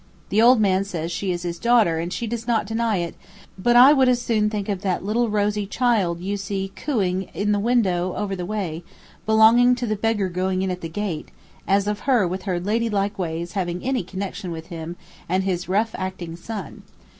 The 0.29 0.41
old 0.41 0.59
man 0.59 0.83
says 0.83 1.11
she 1.11 1.29
is 1.31 1.43
his 1.43 1.59
daughter 1.59 1.99
and 1.99 2.11
she 2.11 2.25
does 2.25 2.47
not 2.47 2.65
deny 2.65 2.97
it, 2.97 3.13
but 3.55 3.75
I 3.75 3.93
would 3.93 4.09
as 4.09 4.19
soon 4.19 4.49
think 4.49 4.67
of 4.67 4.81
that 4.81 5.05
little 5.05 5.29
rosy 5.29 5.67
child 5.67 6.19
you 6.21 6.37
see 6.37 6.71
cooing 6.75 7.29
in 7.35 7.51
the 7.51 7.59
window 7.59 8.15
over 8.15 8.35
the 8.35 8.43
way, 8.47 8.83
belonging 9.27 9.75
to 9.75 9.85
the 9.85 9.95
beggar 9.95 10.27
going 10.27 10.63
in 10.63 10.71
at 10.71 10.81
the 10.81 10.89
gate, 10.89 11.29
as 11.67 11.85
of 11.85 11.99
her 12.09 12.27
with 12.27 12.45
her 12.45 12.59
lady 12.59 12.89
like 12.89 13.19
ways 13.19 13.51
having 13.51 13.83
any 13.83 14.01
connection 14.01 14.49
with 14.49 14.69
him 14.73 14.95
and 15.29 15.43
his 15.43 15.69
rough 15.69 15.93
acting 15.95 16.35
son. 16.35 16.81